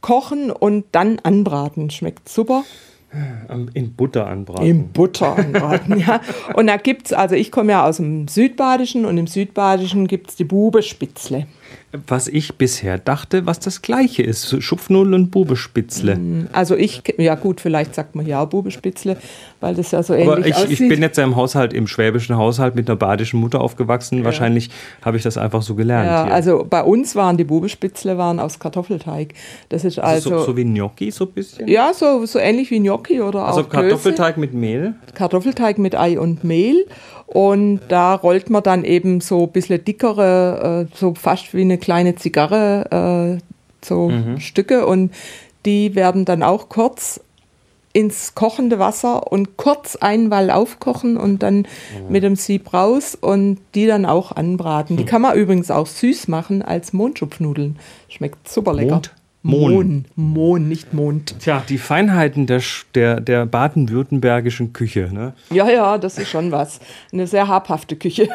kochen 0.01 0.53
und 0.53 0.85
dann 0.93 1.19
anbraten. 1.19 1.91
Schmeckt 1.91 2.29
super. 2.29 2.63
In 3.75 3.95
Butter 3.95 4.27
anbraten. 4.27 4.67
In 4.67 4.89
Butter 4.89 5.37
anbraten, 5.37 5.99
ja. 5.99 6.21
Und 6.55 6.67
da 6.67 6.77
gibt 6.77 7.07
es, 7.07 7.13
also 7.13 7.35
ich 7.35 7.51
komme 7.51 7.73
ja 7.73 7.87
aus 7.87 7.99
dem 7.99 8.29
Südbadischen 8.29 9.05
und 9.05 9.17
im 9.17 9.27
Südbadischen 9.27 10.07
gibt 10.07 10.31
es 10.31 10.37
die 10.37 10.45
Bubespitzle 10.45 11.47
was 12.07 12.29
ich 12.29 12.57
bisher 12.57 12.99
dachte, 12.99 13.47
was 13.47 13.61
das 13.61 13.83
gleiche 13.83 14.23
ist. 14.23 14.63
Schupfnudeln 14.63 15.15
und 15.15 15.31
Bubespitzle. 15.31 16.17
Mm, 16.17 16.49
also 16.53 16.77
ich, 16.77 17.03
ja 17.19 17.35
gut, 17.37 17.61
vielleicht 17.61 17.95
sagt 17.95 18.15
man 18.15 18.27
ja 18.27 18.45
Bubespitzle, 18.45 19.17
weil 19.61 19.75
das 19.75 19.93
ja 19.93 20.03
so 20.03 20.15
ähnlich 20.15 20.29
Aber 20.31 20.47
ich, 20.47 20.55
aussieht. 20.55 20.81
ich 20.81 20.89
bin 20.89 21.01
jetzt 21.01 21.17
ja 21.17 21.25
im 21.25 21.37
Haushalt, 21.37 21.73
im 21.73 21.87
schwäbischen 21.87 22.37
Haushalt 22.37 22.75
mit 22.75 22.89
einer 22.89 22.97
badischen 22.97 23.41
Mutter 23.41 23.61
aufgewachsen. 23.61 24.19
Ja. 24.19 24.25
Wahrscheinlich 24.25 24.71
habe 25.03 25.17
ich 25.17 25.23
das 25.23 25.39
einfach 25.39 25.63
so 25.63 25.75
gelernt. 25.75 26.07
Ja, 26.07 26.25
hier. 26.25 26.35
also 26.35 26.67
bei 26.69 26.83
uns 26.83 27.15
waren 27.15 27.37
die 27.37 27.45
Bubespitzle 27.45 28.19
waren 28.19 28.41
aus 28.41 28.59
Kartoffelteig. 28.59 29.35
Das 29.69 29.85
ist 29.85 29.99
also, 29.99 30.31
also 30.31 30.39
so, 30.41 30.53
so, 30.53 30.57
wie 30.57 30.65
Gnocchi 30.65 31.11
so 31.11 31.25
ein 31.25 31.31
bisschen? 31.31 31.69
Ja, 31.69 31.93
so, 31.95 32.27
so 32.27 32.39
ähnlich 32.39 32.71
wie 32.71 32.81
Gnocchi 32.81 33.21
oder 33.21 33.45
also 33.47 33.61
auch 33.61 33.65
Also 33.65 33.69
Kartoffelteig 33.69 34.35
Klöße. 34.35 34.41
mit 34.41 34.55
Mehl? 34.55 34.95
Kartoffelteig 35.15 35.79
mit 35.79 35.95
Ei 35.95 36.19
und 36.19 36.45
Mehl 36.45 36.85
und 37.27 37.81
da 37.89 38.15
rollt 38.15 38.51
man 38.51 38.63
dann 38.63 38.85
eben 38.85 39.21
so 39.21 39.45
ein 39.45 39.51
bisschen 39.51 39.85
dickere, 39.85 40.87
äh, 40.89 40.97
so 40.97 41.15
fast 41.15 41.55
wie 41.55 41.65
eine 41.67 41.79
kleine 41.79 42.17
Zigarre, 42.17 43.39
äh, 43.41 43.85
so 43.85 44.09
mhm. 44.09 44.41
Stücke. 44.41 44.87
Und 44.87 45.13
die 45.65 45.95
werden 45.95 46.25
dann 46.25 46.43
auch 46.43 46.69
kurz 46.69 47.21
ins 47.93 48.35
kochende 48.35 48.79
Wasser 48.79 49.33
und 49.33 49.57
kurz 49.57 49.97
einwall 49.97 50.51
aufkochen 50.51 51.17
und 51.17 51.43
dann 51.43 51.57
mhm. 51.57 51.67
mit 52.11 52.23
dem 52.23 52.37
Sieb 52.37 52.75
raus 52.75 53.17
und 53.19 53.59
die 53.75 53.87
dann 53.87 54.05
auch 54.05 54.33
anbraten. 54.33 54.99
Die 54.99 55.05
hm. 55.05 55.09
kann 55.09 55.23
man 55.23 55.35
übrigens 55.35 55.71
auch 55.71 55.87
süß 55.87 56.29
machen 56.29 56.61
als 56.61 56.93
Mondschupfnudeln. 56.93 57.79
Schmeckt 58.11 58.51
super 58.51 58.75
lecker. 58.75 58.97
Mond? 58.97 59.15
Mohn. 59.47 60.05
Mohn, 60.17 60.69
nicht 60.69 60.93
Mond. 60.93 61.37
Tja, 61.41 61.63
die 61.69 61.79
Feinheiten 61.79 62.47
der, 62.47 62.63
der, 62.95 63.21
der 63.21 63.47
baden-württembergischen 63.47 64.73
Küche. 64.73 65.11
Ne? 65.13 65.33
Ja, 65.51 65.69
ja, 65.69 65.99
das 65.99 66.19
ist 66.19 66.31
schon 66.31 66.53
was. 66.53 66.81
Eine 67.13 67.27
sehr 67.27 67.49
habhafte 67.49 67.97
Küche. 67.97 68.29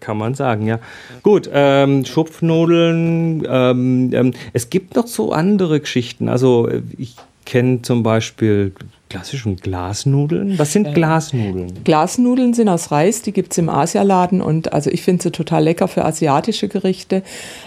Kann 0.00 0.18
man 0.18 0.34
sagen, 0.34 0.66
ja. 0.66 0.78
Gut, 1.22 1.48
ähm, 1.52 2.04
Schupfnudeln. 2.04 3.46
Ähm, 3.48 4.10
ähm, 4.12 4.34
es 4.52 4.70
gibt 4.70 4.94
noch 4.96 5.06
so 5.06 5.32
andere 5.32 5.80
Geschichten. 5.80 6.28
Also 6.28 6.68
ich 6.96 7.16
kenne 7.44 7.82
zum 7.82 8.02
Beispiel 8.02 8.72
klassischen 9.12 9.56
Glasnudeln. 9.56 10.58
Was 10.58 10.72
sind 10.72 10.86
äh, 10.88 10.92
Glasnudeln? 10.92 11.84
Glasnudeln 11.84 12.54
sind 12.54 12.68
aus 12.68 12.90
Reis, 12.90 13.22
die 13.22 13.32
gibt 13.32 13.52
es 13.52 13.58
im 13.58 13.68
Asialaden 13.68 14.40
und 14.40 14.72
also 14.72 14.90
ich 14.90 15.02
finde 15.02 15.22
sie 15.22 15.30
total 15.30 15.64
lecker 15.64 15.86
für 15.86 16.04
asiatische 16.04 16.68
Gerichte. 16.68 17.22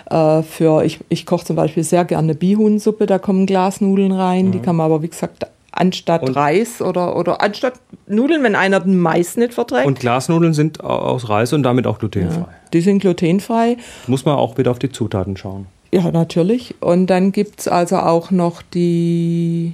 Äh, 0.09 0.41
für, 0.41 0.83
ich 0.83 0.99
ich 1.09 1.25
koche 1.25 1.45
zum 1.45 1.55
Beispiel 1.55 1.83
sehr 1.83 2.05
gerne 2.05 2.35
Bihuhnsuppe, 2.35 3.05
da 3.05 3.19
kommen 3.19 3.45
Glasnudeln 3.45 4.11
rein. 4.11 4.47
Mhm. 4.47 4.51
Die 4.53 4.59
kann 4.59 4.75
man 4.75 4.87
aber, 4.87 5.01
wie 5.03 5.09
gesagt, 5.09 5.45
anstatt 5.71 6.23
und 6.23 6.35
Reis 6.35 6.81
oder, 6.81 7.15
oder 7.15 7.41
anstatt 7.41 7.73
Nudeln, 8.07 8.41
wenn 8.43 8.55
einer 8.55 8.79
den 8.79 8.97
Mais 8.99 9.37
nicht 9.37 9.53
verträgt. 9.53 9.85
Und 9.85 9.99
Glasnudeln 9.99 10.53
sind 10.53 10.83
aus 10.83 11.29
Reis 11.29 11.53
und 11.53 11.63
damit 11.63 11.85
auch 11.85 11.99
glutenfrei. 11.99 12.39
Ja, 12.39 12.49
die 12.73 12.81
sind 12.81 12.99
glutenfrei. 12.99 13.77
Muss 14.07 14.25
man 14.25 14.35
auch 14.35 14.57
wieder 14.57 14.71
auf 14.71 14.79
die 14.79 14.89
Zutaten 14.89 15.37
schauen. 15.37 15.67
Ja, 15.91 16.11
natürlich. 16.11 16.75
Und 16.81 17.07
dann 17.07 17.31
gibt 17.31 17.61
es 17.61 17.67
also 17.67 17.97
auch 17.97 18.31
noch 18.31 18.61
die 18.61 19.73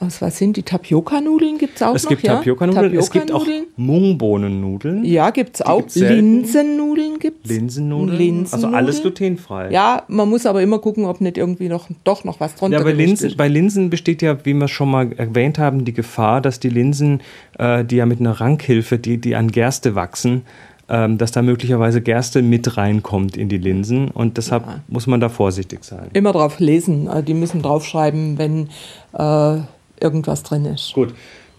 aus 0.00 0.22
was 0.22 0.38
sind 0.38 0.56
die 0.56 0.62
Tapioca-Nudeln? 0.62 1.58
Gibt 1.58 1.76
es 1.76 1.82
auch 1.82 1.94
es 1.94 2.04
noch? 2.04 2.10
Gibt 2.10 2.22
ja? 2.22 2.36
Tapioca-Nudeln. 2.36 2.84
Tapioca 2.84 3.04
es 3.04 3.10
gibt 3.10 3.32
auch 3.32 3.46
Mungbohnennudeln. 3.76 5.04
Ja, 5.04 5.30
gibt 5.30 5.56
es 5.56 5.62
auch. 5.62 5.84
Linsennudeln 5.94 7.18
gibt 7.18 7.44
es. 7.44 7.50
Linsennudeln. 7.50 8.18
Linsennudeln. 8.18 8.52
Also 8.52 8.68
alles 8.68 9.02
glutenfrei. 9.02 9.70
Ja, 9.70 10.04
man 10.08 10.28
muss 10.28 10.46
aber 10.46 10.62
immer 10.62 10.78
gucken, 10.78 11.04
ob 11.04 11.20
nicht 11.20 11.36
irgendwie 11.36 11.68
noch, 11.68 11.88
doch 12.04 12.24
noch 12.24 12.40
was 12.40 12.54
drunter 12.54 12.78
ja, 12.78 12.84
bei 12.84 12.92
Linsen, 12.92 13.28
ist. 13.28 13.36
Bei 13.36 13.48
Linsen 13.48 13.90
besteht 13.90 14.22
ja, 14.22 14.44
wie 14.44 14.54
wir 14.54 14.68
schon 14.68 14.90
mal 14.90 15.12
erwähnt 15.12 15.58
haben, 15.58 15.84
die 15.84 15.92
Gefahr, 15.92 16.40
dass 16.40 16.60
die 16.60 16.70
Linsen, 16.70 17.20
äh, 17.58 17.84
die 17.84 17.96
ja 17.96 18.06
mit 18.06 18.20
einer 18.20 18.40
Rankhilfe, 18.40 18.98
die, 18.98 19.18
die 19.18 19.36
an 19.36 19.52
Gerste 19.52 19.94
wachsen, 19.94 20.42
ähm, 20.88 21.18
dass 21.18 21.30
da 21.30 21.42
möglicherweise 21.42 22.00
Gerste 22.00 22.42
mit 22.42 22.76
reinkommt 22.76 23.36
in 23.36 23.48
die 23.48 23.58
Linsen 23.58 24.08
und 24.08 24.36
deshalb 24.38 24.66
ja. 24.66 24.80
muss 24.88 25.06
man 25.06 25.20
da 25.20 25.28
vorsichtig 25.28 25.84
sein. 25.84 26.08
Immer 26.14 26.32
drauf 26.32 26.58
lesen, 26.58 27.06
äh, 27.06 27.22
die 27.22 27.34
müssen 27.34 27.62
draufschreiben, 27.62 28.38
wenn 28.38 28.68
äh, 29.12 29.62
irgendwas 30.00 30.42
drin 30.42 30.64
ist. 30.64 30.92
Gut. 30.94 31.14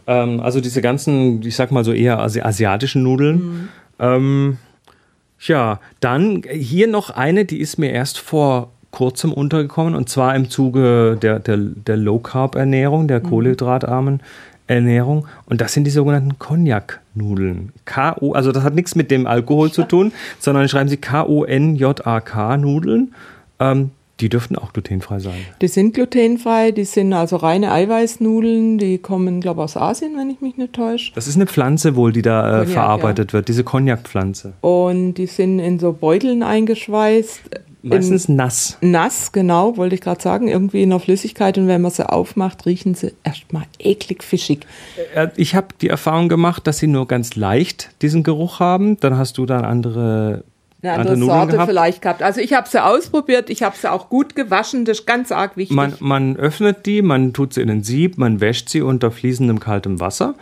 Ähm, 0.07 0.39
also 0.39 0.61
diese 0.61 0.81
ganzen, 0.81 1.43
ich 1.43 1.55
sag 1.55 1.71
mal 1.71 1.83
so 1.83 1.93
eher 1.93 2.19
asiatischen 2.19 3.03
Nudeln. 3.03 3.35
Mhm. 3.35 3.69
Ähm, 3.99 4.57
ja, 5.39 5.79
dann 5.99 6.43
hier 6.51 6.87
noch 6.87 7.09
eine, 7.09 7.45
die 7.45 7.59
ist 7.59 7.77
mir 7.77 7.91
erst 7.91 8.19
vor 8.19 8.71
kurzem 8.91 9.33
untergekommen 9.33 9.95
und 9.95 10.09
zwar 10.09 10.35
im 10.35 10.49
Zuge 10.49 11.17
der, 11.21 11.39
der, 11.39 11.57
der 11.57 11.97
Low-Carb-Ernährung, 11.97 13.07
der 13.07 13.19
mhm. 13.19 13.29
kohlenhydratarmen 13.29 14.21
Ernährung 14.67 15.27
und 15.45 15.61
das 15.61 15.73
sind 15.73 15.85
die 15.85 15.91
sogenannten 15.91 16.37
Cognac-Nudeln. 16.37 17.71
K-O, 17.85 18.33
also 18.33 18.51
das 18.51 18.63
hat 18.63 18.75
nichts 18.75 18.95
mit 18.95 19.09
dem 19.11 19.27
Alkohol 19.27 19.71
zu 19.71 19.83
tun, 19.83 20.11
sondern 20.39 20.67
schreiben 20.67 20.89
sie 20.89 20.97
K-O-N-J-A-K-Nudeln. 20.97 23.13
Ähm, 23.59 23.91
die 24.21 24.29
dürften 24.29 24.55
auch 24.55 24.73
glutenfrei 24.73 25.19
sein. 25.19 25.33
Die 25.61 25.67
sind 25.67 25.93
glutenfrei, 25.93 26.71
die 26.71 26.85
sind 26.85 27.11
also 27.13 27.37
reine 27.37 27.71
Eiweißnudeln, 27.71 28.77
die 28.77 28.99
kommen, 28.99 29.41
glaube 29.41 29.61
ich, 29.61 29.63
aus 29.65 29.77
Asien, 29.77 30.15
wenn 30.17 30.29
ich 30.29 30.41
mich 30.41 30.57
nicht 30.57 30.73
täusche. 30.73 31.11
Das 31.15 31.27
ist 31.27 31.35
eine 31.35 31.47
Pflanze 31.47 31.95
wohl, 31.95 32.11
die 32.11 32.21
da 32.21 32.47
äh, 32.47 32.51
Cognac, 32.59 32.73
verarbeitet 32.73 33.29
ja. 33.31 33.33
wird, 33.33 33.47
diese 33.47 33.63
Cognac-Pflanze. 33.63 34.53
Und 34.61 35.15
die 35.15 35.25
sind 35.25 35.59
in 35.59 35.79
so 35.79 35.93
Beuteln 35.93 36.43
eingeschweißt. 36.43 37.41
Meistens 37.83 38.29
nass. 38.29 38.77
Nass, 38.81 39.31
genau, 39.31 39.75
wollte 39.75 39.95
ich 39.95 40.01
gerade 40.01 40.21
sagen. 40.21 40.47
Irgendwie 40.47 40.83
in 40.83 40.91
der 40.91 40.99
Flüssigkeit 40.99 41.57
und 41.57 41.67
wenn 41.67 41.81
man 41.81 41.89
sie 41.89 42.07
aufmacht, 42.07 42.67
riechen 42.67 42.93
sie 42.93 43.13
erstmal 43.23 43.63
eklig 43.79 44.23
fischig. 44.23 44.67
Äh, 45.15 45.29
ich 45.35 45.55
habe 45.55 45.69
die 45.81 45.87
Erfahrung 45.87 46.29
gemacht, 46.29 46.67
dass 46.67 46.77
sie 46.77 46.85
nur 46.85 47.07
ganz 47.07 47.35
leicht 47.35 47.89
diesen 48.03 48.21
Geruch 48.21 48.59
haben. 48.59 48.99
Dann 48.99 49.17
hast 49.17 49.39
du 49.39 49.47
dann 49.47 49.65
andere 49.65 50.43
eine 50.81 50.93
andere, 50.93 51.13
andere 51.13 51.25
Sorte 51.25 51.51
gehabt. 51.53 51.69
vielleicht 51.69 52.01
gehabt. 52.01 52.23
Also 52.23 52.41
ich 52.41 52.53
habe 52.53 52.67
sie 52.67 52.83
ausprobiert, 52.83 53.49
ich 53.49 53.63
habe 53.63 53.75
sie 53.77 53.91
auch 53.91 54.09
gut 54.09 54.35
gewaschen, 54.35 54.85
das 54.85 54.99
ist 54.99 55.05
ganz 55.05 55.31
arg 55.31 55.57
wichtig. 55.57 55.75
Man, 55.75 55.93
man 55.99 56.37
öffnet 56.37 56.85
die, 56.85 57.01
man 57.01 57.33
tut 57.33 57.53
sie 57.53 57.61
in 57.61 57.67
den 57.67 57.83
Sieb, 57.83 58.17
man 58.17 58.41
wäscht 58.41 58.69
sie 58.69 58.81
unter 58.81 59.11
fließendem 59.11 59.59
kaltem 59.59 59.99
Wasser 59.99 60.35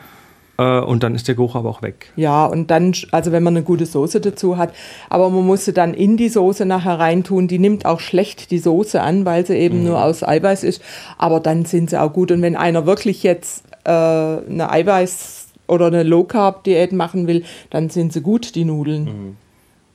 äh, 0.60 0.80
und 0.80 1.04
dann 1.04 1.16
ist 1.16 1.28
der 1.28 1.36
Geruch 1.36 1.56
aber 1.56 1.70
auch 1.70 1.82
weg. 1.82 2.12
Ja, 2.16 2.46
und 2.46 2.70
dann, 2.70 2.94
also 3.12 3.32
wenn 3.32 3.42
man 3.42 3.56
eine 3.56 3.64
gute 3.64 3.86
Soße 3.86 4.20
dazu 4.20 4.58
hat, 4.58 4.74
aber 5.10 5.30
man 5.30 5.46
muss 5.46 5.66
sie 5.66 5.74
dann 5.74 5.94
in 5.94 6.18
die 6.18 6.30
Soße 6.30 6.66
nachher 6.66 7.00
reintun. 7.00 7.48
Die 7.48 7.60
nimmt 7.60 7.86
auch 7.86 8.02
schlecht 8.02 8.52
die 8.52 8.60
Soße 8.60 9.02
an, 9.02 9.26
weil 9.26 9.46
sie 9.46 9.56
eben 9.56 9.80
mhm. 9.80 9.86
nur 9.86 10.04
aus 10.04 10.22
Eiweiß 10.22 10.64
ist. 10.64 10.82
Aber 11.18 11.40
dann 11.40 11.66
sind 11.66 11.90
sie 11.90 12.00
auch 12.00 12.12
gut. 12.12 12.32
Und 12.32 12.42
wenn 12.42 12.58
einer 12.58 12.86
wirklich 12.86 13.24
jetzt 13.24 13.64
äh, 13.86 13.90
eine 13.90 14.72
Eiweiß- 14.72 15.48
oder 15.68 15.88
eine 15.88 16.04
Low-Carb-Diät 16.04 16.92
machen 16.92 17.28
will, 17.28 17.44
dann 17.70 17.90
sind 17.90 18.12
sie 18.12 18.22
gut, 18.22 18.56
die 18.56 18.66
Nudeln. 18.66 19.04
Mhm. 19.04 19.38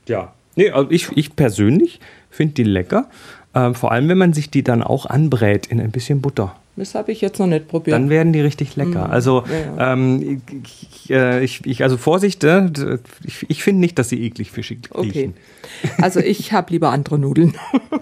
Ja, 0.07 0.33
nee, 0.55 0.69
also 0.69 0.91
ich, 0.91 1.09
ich 1.15 1.35
persönlich 1.35 1.99
finde 2.29 2.53
die 2.53 2.63
lecker. 2.63 3.09
Äh, 3.53 3.73
vor 3.73 3.91
allem, 3.91 4.09
wenn 4.09 4.17
man 4.17 4.33
sich 4.33 4.49
die 4.49 4.63
dann 4.63 4.83
auch 4.83 5.05
anbrät 5.05 5.67
in 5.67 5.79
ein 5.79 5.91
bisschen 5.91 6.21
Butter. 6.21 6.55
Das 6.77 6.93
habe 6.93 7.11
ich 7.11 7.21
jetzt 7.21 7.39
noch 7.39 7.47
nicht 7.47 7.67
probiert. 7.69 7.95
Dann 7.95 8.09
werden 8.09 8.33
die 8.33 8.41
richtig 8.41 8.75
lecker. 8.75 9.05
Mhm. 9.05 9.11
Also, 9.11 9.43
ja, 9.47 9.77
ja. 9.77 9.93
Ähm, 9.93 10.41
ich, 10.63 11.09
äh, 11.09 11.43
ich, 11.43 11.65
ich, 11.65 11.83
also 11.83 11.97
Vorsicht, 11.97 12.43
äh, 12.43 12.69
ich, 13.23 13.45
ich 13.49 13.63
finde 13.63 13.79
nicht, 13.79 13.97
dass 13.97 14.09
sie 14.09 14.21
eklig 14.21 14.51
fischig 14.51 14.89
riechen. 14.97 15.09
Okay. 15.09 15.33
Also 16.01 16.19
ich 16.19 16.53
habe 16.53 16.71
lieber 16.71 16.89
andere 16.89 17.17
Nudeln. 17.17 17.55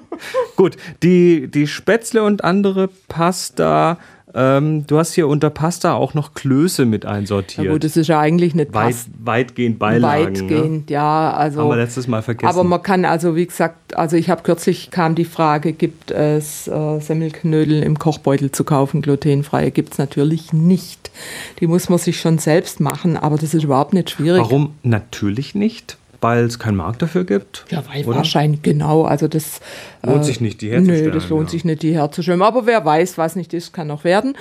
Gut, 0.58 0.76
die, 1.02 1.48
die 1.48 1.66
Spätzle 1.66 2.24
und 2.24 2.44
andere 2.44 2.90
Pasta 3.08 3.98
ähm, 4.36 4.88
du 4.88 4.98
hast 4.98 5.14
hier 5.14 5.28
unter 5.28 5.52
Pasta 5.52 5.94
auch 5.94 6.16
noch 6.16 6.34
Klöße 6.34 6.86
mit 6.86 7.06
einsortiert. 7.06 7.66
Ja 7.68 7.72
gut, 7.72 7.84
das 7.84 7.96
ist 7.96 8.08
ja 8.08 8.20
eigentlich 8.20 8.56
nicht 8.56 8.74
Weit, 8.74 8.96
Weitgehend 9.24 9.78
Beilagen. 9.78 10.34
Ne? 10.34 10.42
Weitgehend, 10.42 10.90
ne? 10.90 10.94
ja. 10.94 11.32
Also, 11.34 11.62
Haben 11.62 11.70
wir 11.70 11.76
letztes 11.76 12.08
Mal 12.08 12.24
vergessen. 12.24 12.50
Aber 12.50 12.64
man 12.64 12.82
kann 12.82 13.06
also, 13.06 13.36
wie 13.36 13.46
gesagt, 13.46 13.96
also 13.96 14.18
ich 14.18 14.32
habe 14.32 14.42
kürzlich 14.42 14.90
kam 14.90 15.14
die 15.14 15.26
Frage, 15.26 15.74
gibt 15.74 16.10
es 16.10 16.68
äh, 16.68 17.00
Semmelknödel 17.00 17.84
im 17.84 18.00
Kochbeutel 18.00 18.52
zu 18.52 18.63
kaufen, 18.64 19.02
glutenfreie? 19.02 19.72
Gibt 19.72 19.94
es 19.94 19.98
natürlich 19.98 20.54
nicht. 20.54 21.12
Die 21.60 21.68
muss 21.68 21.90
man 21.90 22.00
sich 22.00 22.20
schon 22.20 22.38
selbst 22.38 22.80
machen, 22.80 23.18
aber 23.18 23.38
das 23.38 23.54
ist 23.54 23.64
überhaupt 23.64 23.94
nicht 23.94 24.10
schwierig. 24.10 24.42
Warum 24.42 24.74
natürlich 24.84 25.56
nicht? 25.56 25.98
weil 26.24 26.46
es 26.46 26.58
keinen 26.58 26.78
Markt 26.78 27.02
dafür 27.02 27.26
gibt? 27.26 27.66
Ja, 27.70 27.84
weil 27.86 28.06
oder? 28.06 28.16
wahrscheinlich, 28.16 28.62
genau. 28.62 29.04
Also 29.04 29.28
das 29.28 29.60
lohnt 30.02 30.22
äh, 30.22 30.24
sich 30.24 30.40
nicht, 30.40 30.62
die 30.62 30.72
herzustellen. 30.72 31.06
Nö, 31.06 31.12
das 31.12 31.28
lohnt 31.28 31.50
ja. 31.50 31.52
sich 31.52 31.66
nicht, 31.66 31.84
die 31.84 31.94
herzustellen. 31.94 32.42
Aber 32.42 32.66
wer 32.66 32.84
weiß, 32.84 33.18
was 33.18 33.36
nicht 33.36 33.54
ist, 33.54 33.74
kann 33.74 33.88
noch 33.88 34.06
werden. 34.06 34.38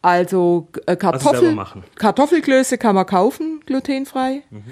Also 0.00 0.68
äh, 0.86 0.96
Kartoffel, 0.96 1.58
also 1.58 1.82
Kartoffelklöße 1.96 2.78
kann 2.78 2.94
man 2.94 3.04
kaufen, 3.04 3.60
glutenfrei. 3.66 4.42
Mhm. 4.50 4.62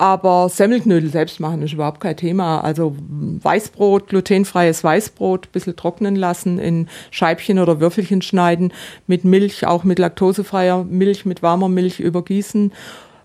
Aber 0.00 0.48
Semmelknödel 0.48 1.10
selbst 1.10 1.40
machen 1.40 1.60
ist 1.60 1.74
überhaupt 1.74 2.00
kein 2.00 2.16
Thema. 2.16 2.62
Also 2.62 2.96
Weißbrot, 3.42 4.08
glutenfreies 4.08 4.82
Weißbrot, 4.82 5.52
bisschen 5.52 5.76
trocknen 5.76 6.16
lassen, 6.16 6.58
in 6.58 6.88
Scheibchen 7.10 7.58
oder 7.58 7.80
Würfelchen 7.80 8.22
schneiden, 8.22 8.72
mit 9.06 9.26
Milch, 9.26 9.66
auch 9.66 9.84
mit 9.84 9.98
laktosefreier 9.98 10.84
Milch, 10.84 11.26
mit 11.26 11.42
warmer 11.42 11.68
Milch 11.68 12.00
übergießen. 12.00 12.72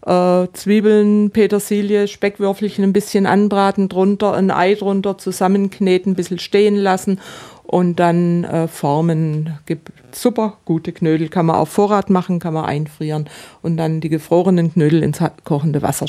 Äh, 0.05 0.47
Zwiebeln, 0.51 1.31
Petersilie, 1.31 2.09
Speckwürfelchen 2.09 2.83
ein 2.83 2.91
bisschen 2.91 3.25
anbraten 3.25 3.87
drunter, 3.87 4.33
ein 4.33 4.51
Ei 4.51 4.75
drunter 4.75 5.17
zusammenkneten, 5.17 6.11
ein 6.11 6.15
bisschen 6.17 6.39
stehen 6.39 6.75
lassen 6.75 7.21
und 7.63 8.01
dann 8.01 8.43
äh, 8.43 8.67
formen. 8.67 9.59
Gibt 9.65 9.93
super 10.11 10.57
gute 10.65 10.91
Knödel, 10.91 11.29
kann 11.29 11.45
man 11.45 11.55
auf 11.55 11.69
Vorrat 11.69 12.09
machen, 12.09 12.39
kann 12.39 12.53
man 12.53 12.65
einfrieren 12.65 13.29
und 13.61 13.77
dann 13.77 14.01
die 14.01 14.09
gefrorenen 14.09 14.73
Knödel 14.73 15.03
ins 15.03 15.19
kochende 15.45 15.81
Wasser 15.81 16.07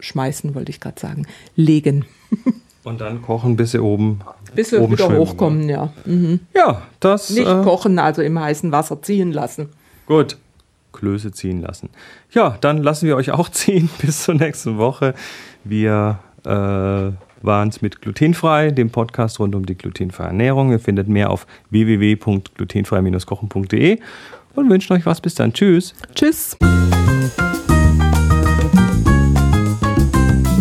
schmeißen, 0.00 0.54
wollte 0.54 0.70
ich 0.70 0.80
gerade 0.80 1.00
sagen, 1.00 1.26
legen. 1.56 2.04
Und 2.84 3.00
dann 3.00 3.22
kochen, 3.22 3.56
bis 3.56 3.72
sie 3.72 3.82
oben, 3.82 4.20
bis 4.54 4.70
sie 4.70 4.80
oben 4.80 4.92
wieder 4.92 5.06
schwimmen, 5.06 5.20
hochkommen, 5.20 5.68
ja. 5.68 5.92
Mhm. 6.06 6.40
Ja, 6.54 6.82
das. 7.00 7.28
Nicht 7.30 7.46
äh, 7.46 7.62
kochen, 7.62 7.98
also 7.98 8.22
im 8.22 8.40
heißen 8.40 8.72
Wasser 8.72 9.02
ziehen 9.02 9.32
lassen. 9.32 9.68
Gut. 10.06 10.38
Klöße 10.92 11.32
ziehen 11.32 11.60
lassen. 11.60 11.90
Ja, 12.30 12.56
dann 12.60 12.82
lassen 12.82 13.06
wir 13.06 13.16
euch 13.16 13.30
auch 13.30 13.48
ziehen 13.50 13.90
bis 14.00 14.22
zur 14.22 14.36
nächsten 14.36 14.78
Woche. 14.78 15.12
Wir 15.64 16.20
äh, 16.44 16.48
waren 16.48 17.68
es 17.68 17.82
mit 17.82 18.00
Glutenfrei, 18.00 18.70
dem 18.70 18.88
Podcast 18.90 19.38
rund 19.38 19.54
um 19.54 19.66
die 19.66 19.76
glutenfreie 19.76 20.28
Ernährung. 20.28 20.72
Ihr 20.72 20.80
findet 20.80 21.08
mehr 21.08 21.28
auf 21.30 21.46
www.glutenfrei-kochen.de 21.70 23.98
und 24.54 24.70
wünschen 24.70 24.94
euch 24.94 25.04
was. 25.06 25.20
Bis 25.20 25.34
dann. 25.34 25.52
Tschüss. 25.52 25.94
Tschüss. 26.14 26.56